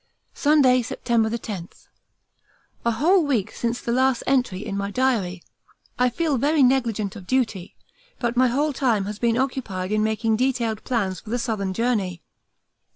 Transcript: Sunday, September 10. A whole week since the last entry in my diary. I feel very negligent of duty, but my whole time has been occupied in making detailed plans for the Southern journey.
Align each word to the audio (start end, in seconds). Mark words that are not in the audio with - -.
Sunday, 0.33 0.81
September 0.81 1.29
10. 1.37 1.69
A 2.85 2.89
whole 2.93 3.23
week 3.23 3.51
since 3.51 3.79
the 3.79 3.91
last 3.91 4.23
entry 4.25 4.65
in 4.65 4.75
my 4.75 4.89
diary. 4.89 5.43
I 5.99 6.09
feel 6.09 6.39
very 6.39 6.63
negligent 6.63 7.15
of 7.15 7.27
duty, 7.27 7.75
but 8.17 8.35
my 8.35 8.47
whole 8.47 8.73
time 8.73 9.05
has 9.05 9.19
been 9.19 9.37
occupied 9.37 9.91
in 9.91 10.01
making 10.03 10.37
detailed 10.37 10.83
plans 10.85 11.19
for 11.19 11.29
the 11.29 11.37
Southern 11.37 11.71
journey. 11.71 12.23